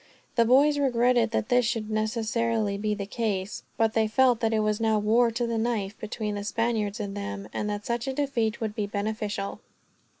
The 0.33 0.45
boys 0.45 0.79
regretted 0.79 1.29
that 1.29 1.49
this 1.49 1.63
should 1.63 1.91
necessarily 1.91 2.75
be 2.75 2.95
the 2.95 3.05
case; 3.05 3.61
but 3.77 3.93
they 3.93 4.07
felt 4.07 4.39
that 4.39 4.51
it 4.51 4.61
was 4.61 4.81
now 4.81 4.97
war, 4.97 5.29
to 5.29 5.45
the 5.45 5.59
knife, 5.59 5.95
between 5.99 6.33
the 6.33 6.43
Spaniards 6.43 6.99
and 6.99 7.15
them, 7.15 7.47
and 7.53 7.69
that 7.69 7.85
such 7.85 8.07
a 8.07 8.13
defeat 8.13 8.59
would 8.59 8.73
be 8.73 8.87
beneficial. 8.87 9.59